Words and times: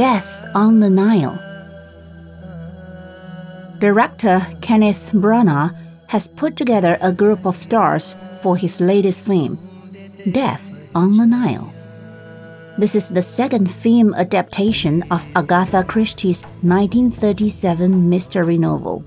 Death 0.00 0.50
on 0.54 0.80
the 0.80 0.88
Nile. 0.88 1.38
Director 3.80 4.46
Kenneth 4.62 5.10
Branagh 5.12 5.76
has 6.06 6.26
put 6.26 6.56
together 6.56 6.96
a 7.02 7.12
group 7.12 7.44
of 7.44 7.60
stars 7.60 8.14
for 8.40 8.56
his 8.56 8.80
latest 8.80 9.20
film, 9.20 9.58
Death 10.32 10.72
on 10.94 11.18
the 11.18 11.26
Nile. 11.26 11.70
This 12.78 12.94
is 12.94 13.10
the 13.10 13.20
second 13.20 13.70
film 13.70 14.14
adaptation 14.14 15.02
of 15.10 15.22
Agatha 15.36 15.84
Christie's 15.84 16.44
1937 16.62 18.08
mystery 18.08 18.56
novel. 18.56 19.04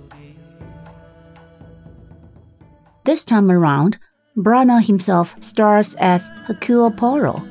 This 3.03 3.23
time 3.23 3.49
around, 3.49 3.97
Branagh 4.37 4.85
himself 4.85 5.43
stars 5.43 5.95
as 5.95 6.27
Hercule 6.45 6.91
Poirot, 6.91 7.41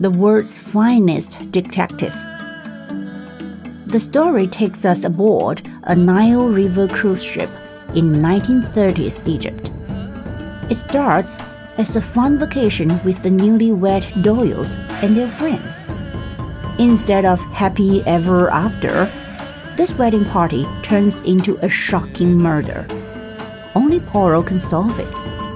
the 0.00 0.10
world's 0.10 0.56
finest 0.56 1.36
detective. 1.50 2.16
The 3.86 4.00
story 4.00 4.48
takes 4.48 4.84
us 4.84 5.04
aboard 5.04 5.62
a 5.84 5.94
Nile 5.94 6.48
River 6.48 6.88
cruise 6.88 7.22
ship 7.22 7.48
in 7.94 8.14
1930s 8.14 9.24
Egypt. 9.28 9.70
It 10.68 10.76
starts 10.76 11.38
as 11.78 11.94
a 11.94 12.00
fun 12.00 12.36
vacation 12.36 13.00
with 13.04 13.22
the 13.22 13.28
newlywed 13.28 14.02
Doyles 14.24 14.74
and 15.04 15.16
their 15.16 15.30
friends. 15.30 15.72
Instead 16.80 17.24
of 17.24 17.40
happy 17.52 18.02
ever 18.06 18.50
after, 18.50 19.08
this 19.76 19.92
wedding 19.92 20.24
party 20.24 20.66
turns 20.82 21.20
into 21.20 21.56
a 21.62 21.68
shocking 21.68 22.36
murder. 22.36 22.88
Only 23.76 24.00
Poirot 24.00 24.48
can 24.48 24.58
solve 24.58 24.98
it. 24.98 25.14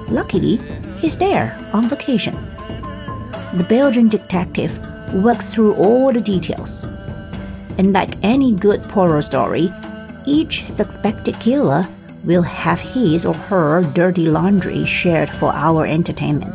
Luckily, 0.09 0.59
he's 0.99 1.19
there 1.19 1.59
on 1.73 1.89
vacation. 1.89 2.37
The 3.55 3.67
Belgian 3.69 4.09
detective 4.09 4.79
works 5.13 5.49
through 5.53 5.75
all 5.75 6.13
the 6.13 6.21
details. 6.21 6.85
And 7.81 7.95
like 7.95 8.23
any 8.23 8.53
good 8.53 8.83
Poirot 8.91 9.25
story, 9.25 9.73
each 10.27 10.67
suspected 10.67 11.41
killer 11.41 11.89
will 12.25 12.43
have 12.43 12.79
his 12.79 13.25
or 13.25 13.33
her 13.33 13.83
dirty 13.95 14.27
laundry 14.27 14.85
shared 14.85 15.31
for 15.31 15.51
our 15.55 15.87
entertainment. 15.87 16.55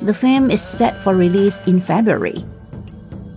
The 0.00 0.14
film 0.14 0.50
is 0.50 0.62
set 0.62 0.96
for 1.02 1.14
release 1.14 1.60
in 1.66 1.82
February. 1.82 2.46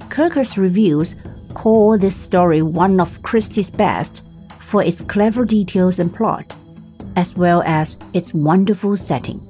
Kirkus 0.07 0.55
reviews 0.55 1.15
call 1.53 1.97
this 1.97 2.15
story 2.15 2.61
one 2.61 3.01
of 3.01 3.21
Christie's 3.23 3.69
best 3.69 4.21
for 4.61 4.81
its 4.81 5.01
clever 5.01 5.43
details 5.43 5.99
and 5.99 6.15
plot, 6.15 6.55
as 7.17 7.35
well 7.35 7.61
as 7.65 7.97
its 8.13 8.33
wonderful 8.33 8.95
setting. 8.95 9.41